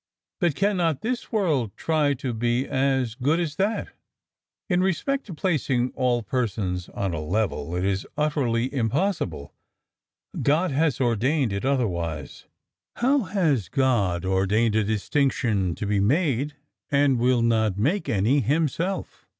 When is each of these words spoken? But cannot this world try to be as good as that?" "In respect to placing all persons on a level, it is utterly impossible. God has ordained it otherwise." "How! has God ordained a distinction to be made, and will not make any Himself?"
But 0.39 0.55
cannot 0.55 1.01
this 1.01 1.31
world 1.31 1.77
try 1.77 2.15
to 2.15 2.33
be 2.33 2.67
as 2.67 3.13
good 3.13 3.39
as 3.39 3.57
that?" 3.57 3.89
"In 4.67 4.81
respect 4.81 5.27
to 5.27 5.33
placing 5.35 5.91
all 5.93 6.23
persons 6.23 6.89
on 6.89 7.13
a 7.13 7.19
level, 7.21 7.75
it 7.75 7.85
is 7.85 8.07
utterly 8.17 8.73
impossible. 8.73 9.53
God 10.41 10.71
has 10.71 10.99
ordained 10.99 11.53
it 11.53 11.65
otherwise." 11.65 12.45
"How! 12.95 13.19
has 13.25 13.69
God 13.69 14.25
ordained 14.25 14.75
a 14.75 14.83
distinction 14.83 15.75
to 15.75 15.85
be 15.85 15.99
made, 15.99 16.55
and 16.89 17.19
will 17.19 17.43
not 17.43 17.77
make 17.77 18.09
any 18.09 18.39
Himself?" 18.39 19.27